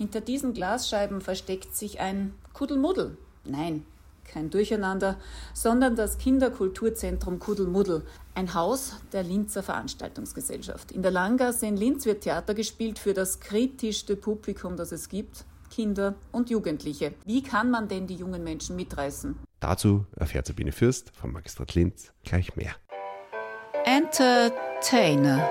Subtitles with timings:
[0.00, 3.18] Hinter diesen Glasscheiben versteckt sich ein Kuddelmuddel.
[3.44, 3.84] Nein,
[4.24, 5.18] kein Durcheinander,
[5.52, 10.90] sondern das Kinderkulturzentrum Kuddelmuddel, ein Haus der Linzer Veranstaltungsgesellschaft.
[10.90, 15.44] In der Langgasse in Linz wird Theater gespielt für das kritischste Publikum, das es gibt,
[15.68, 17.12] Kinder und Jugendliche.
[17.26, 19.38] Wie kann man denn die jungen Menschen mitreißen?
[19.60, 22.74] Dazu erfährt Sabine Fürst vom Magistrat Linz gleich mehr.
[23.84, 25.46] Entertainer.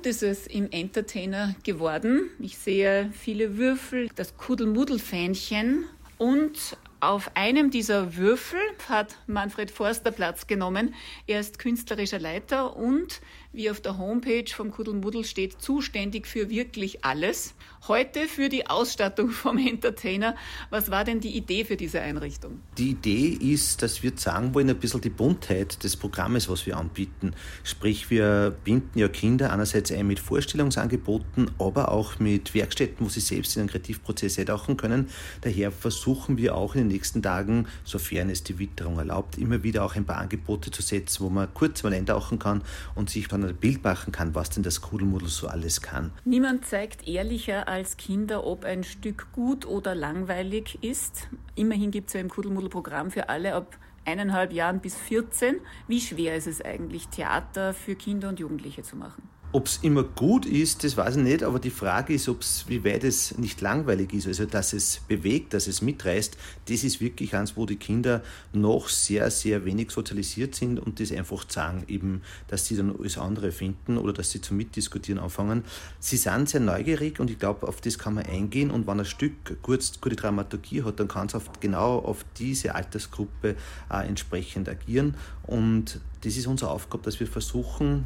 [0.00, 2.30] Bunt ist es im Entertainer geworden.
[2.38, 5.84] Ich sehe viele Würfel, das Kuddelmuddel-Fähnchen
[6.16, 10.94] und auf einem dieser Würfel hat Manfred Forster Platz genommen.
[11.26, 13.20] Er ist künstlerischer Leiter und,
[13.52, 17.54] wie auf der Homepage vom Kuddelmuddel steht, zuständig für wirklich alles.
[17.88, 20.36] Heute für die Ausstattung vom Entertainer.
[20.70, 22.60] Was war denn die Idee für diese Einrichtung?
[22.78, 26.76] Die Idee ist, dass wir sagen wollen, ein bisschen die Buntheit des Programmes, was wir
[26.76, 27.32] anbieten.
[27.64, 33.20] Sprich, wir binden ja Kinder einerseits ein mit Vorstellungsangeboten, aber auch mit Werkstätten, wo sie
[33.20, 35.08] selbst in den Kreativprozess eintauchen können.
[35.40, 39.84] Daher versuchen wir auch in den nächsten Tagen, sofern es die Witterung erlaubt, immer wieder
[39.84, 42.62] auch ein paar Angebote zu setzen, wo man kurz mal eintauchen kann
[42.94, 46.12] und sich dann ein Bild machen kann, was denn das Kudelmodel so alles kann.
[46.24, 51.28] Niemand zeigt ehrlicher als Kinder, ob ein Stück gut oder langweilig ist.
[51.54, 55.56] Immerhin gibt es ja im Kudelmudel-Programm für alle ab eineinhalb Jahren bis 14.
[55.86, 59.29] Wie schwer ist es eigentlich, Theater für Kinder und Jugendliche zu machen?
[59.52, 62.84] Ob es immer gut ist, das weiß ich nicht, aber die Frage ist, ob's, wie
[62.84, 64.28] weit es nicht langweilig ist.
[64.28, 66.36] Also, dass es bewegt, dass es mitreißt,
[66.68, 71.10] das ist wirklich eins, wo die Kinder noch sehr, sehr wenig sozialisiert sind und das
[71.10, 75.64] einfach sagen, eben, dass sie dann alles andere finden oder dass sie zum Mitdiskutieren anfangen.
[75.98, 79.04] Sie sind sehr neugierig und ich glaube, auf das kann man eingehen und wenn ein
[79.04, 83.56] Stück gut, gute Dramaturgie hat, dann kann es genau auf diese Altersgruppe
[83.88, 88.04] auch entsprechend agieren und das ist unsere Aufgabe, dass wir versuchen,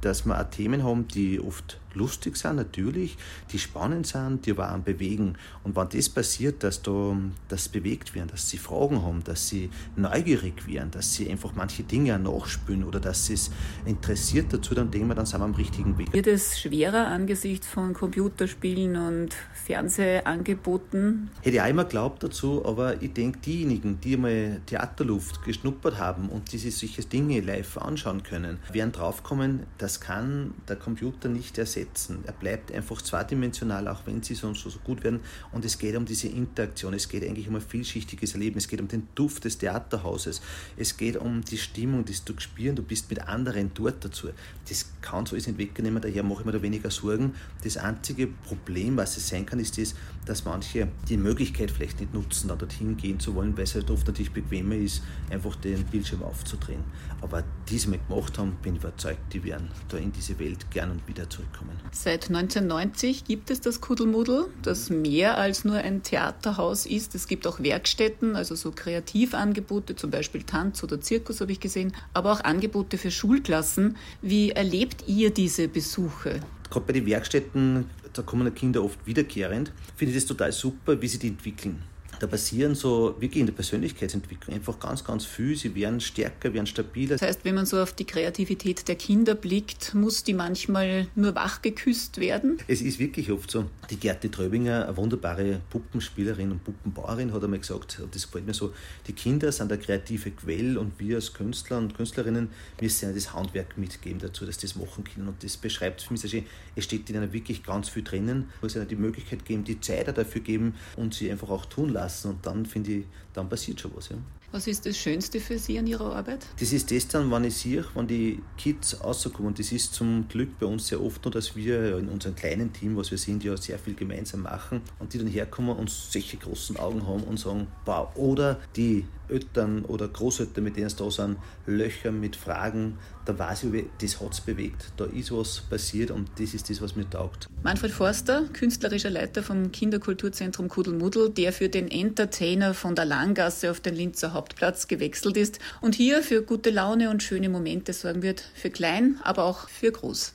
[0.00, 3.16] dass wir auch Themen haben, die oft lustig sind, natürlich,
[3.50, 5.34] die spannend sind, die aber auch bewegen.
[5.64, 7.16] Und wenn das passiert, dass da
[7.48, 11.82] das bewegt werden, dass sie Fragen haben, dass sie neugierig werden, dass sie einfach manche
[11.82, 13.50] Dinge nachspülen oder dass sie es
[13.84, 16.12] interessiert dazu, dann denken wir, dann sind wir am richtigen Weg.
[16.12, 21.30] Wird es schwerer angesichts von Computerspielen und Fernsehangeboten?
[21.42, 26.28] Hätte ich auch immer geglaubt dazu, aber ich denke, diejenigen, die einmal Theaterluft geschnuppert haben
[26.28, 31.58] und die sich solche Dinge live anschauen können, werden draufkommen, das kann der Computer nicht
[31.58, 32.24] ersetzen setzen.
[32.26, 35.20] Er bleibt einfach zweidimensional, auch wenn sie sonst so, gut werden.
[35.52, 36.94] Und es geht um diese Interaktion.
[36.94, 38.58] Es geht eigentlich um ein vielschichtiges Erleben.
[38.58, 40.40] Es geht um den Duft des Theaterhauses.
[40.76, 42.76] Es geht um die Stimmung, das du spüren.
[42.76, 44.28] Du bist mit anderen dort dazu.
[44.68, 46.02] Das kann so alles nicht wegnehmen.
[46.02, 47.34] Daher mache ich mir da weniger Sorgen.
[47.62, 49.94] Das einzige Problem, was es sein kann, ist das,
[50.26, 53.90] dass manche die Möglichkeit vielleicht nicht nutzen, da dorthin gehen zu wollen, weil es halt
[53.90, 56.82] oft natürlich bequemer ist, einfach den Bildschirm aufzudrehen.
[57.20, 60.70] Aber die es mal gemacht haben, bin ich überzeugt, die werden da in diese Welt
[60.70, 61.75] gern und wieder zurückkommen.
[61.92, 67.14] Seit 1990 gibt es das Kuddelmuddel, das mehr als nur ein Theaterhaus ist.
[67.14, 71.92] Es gibt auch Werkstätten, also so Kreativangebote, zum Beispiel Tanz oder Zirkus habe ich gesehen,
[72.12, 73.96] aber auch Angebote für Schulklassen.
[74.20, 76.40] Wie erlebt ihr diese Besuche?
[76.70, 79.72] Gerade bei den Werkstätten, da kommen die Kinder oft wiederkehrend.
[79.96, 81.82] Finde ich das total super, wie sie die entwickeln
[82.18, 85.56] da passieren so wirklich in der Persönlichkeitsentwicklung einfach ganz, ganz viel.
[85.56, 87.16] Sie werden stärker, werden stabiler.
[87.16, 91.34] Das heißt, wenn man so auf die Kreativität der Kinder blickt, muss die manchmal nur
[91.34, 92.58] wach geküsst werden?
[92.68, 93.66] Es ist wirklich oft so.
[93.90, 98.54] Die Gerti Tröbinger, eine wunderbare Puppenspielerin und Puppenbauerin, hat einmal gesagt, und das gefällt mir
[98.54, 98.72] so,
[99.06, 102.48] die Kinder sind der kreative Quell und wir als Künstler und Künstlerinnen
[102.80, 105.28] müssen ihnen das Handwerk mitgeben dazu, dass sie das machen können.
[105.28, 106.44] Und das beschreibt für mich sehr schön.
[106.74, 108.50] Es steht ihnen wirklich ganz viel drinnen.
[108.56, 111.90] Es muss ihnen die Möglichkeit geben, die Zeit dafür geben und sie einfach auch tun
[111.90, 114.08] lassen lassen und dann finde ich, dann passiert schon was.
[114.08, 114.16] Ja.
[114.52, 116.46] Was ist das Schönste für Sie an Ihrer Arbeit?
[116.60, 119.48] Das ist das dann, wenn ich sehe, wenn die Kids rauskommen.
[119.48, 122.72] Und das ist zum Glück bei uns sehr oft nur, dass wir in unserem kleinen
[122.72, 126.36] Team, was wir sind, ja sehr viel gemeinsam machen und die dann herkommen und solche
[126.36, 128.08] großen Augen haben und sagen, wow.
[128.14, 133.64] Oder die Eltern oder Großeltern, mit denen es da sind, Löcher mit Fragen, da weiß
[133.64, 134.92] ich, das hat es bewegt.
[134.96, 137.48] Da ist was passiert und das ist das, was mir taugt.
[137.62, 143.80] Manfred Forster, künstlerischer Leiter vom Kinderkulturzentrum Kudelmudel, der für den Entertainer von der Langgasse auf
[143.80, 148.42] den Linzer Hauptplatz gewechselt ist und hier für gute Laune und schöne Momente sorgen wird,
[148.54, 150.34] für klein, aber auch für groß.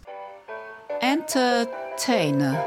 [0.99, 2.65] Entertainer.